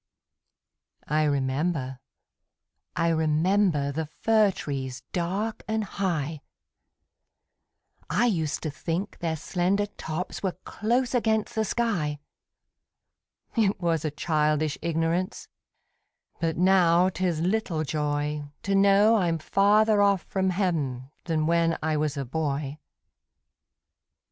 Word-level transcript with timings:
I 1.07 1.25
remember, 1.25 1.99
I 2.95 3.09
remember, 3.09 3.91
The 3.91 4.07
fir 4.07 4.49
trees 4.49 5.03
dark 5.13 5.61
and 5.67 5.83
high; 5.83 6.41
I 8.09 8.25
used 8.25 8.63
to 8.63 8.71
think 8.71 9.19
their 9.19 9.35
slender 9.35 9.85
tops 9.85 10.41
Were 10.41 10.57
close 10.65 11.13
against 11.13 11.53
the 11.53 11.63
sky: 11.63 12.19
It 13.55 13.79
was 13.79 14.03
a 14.03 14.09
childish 14.09 14.75
ignorance, 14.81 15.47
But 16.39 16.57
now 16.57 17.09
'tis 17.09 17.39
little 17.39 17.83
joy 17.83 18.45
To 18.63 18.73
know 18.73 19.17
I'm 19.17 19.37
farther 19.37 20.01
off 20.01 20.23
from 20.23 20.49
Heav'n 20.49 21.11
Than 21.25 21.45
when 21.45 21.77
I 21.83 21.95
was 21.95 22.17
a 22.17 22.25
boy. 22.25 22.79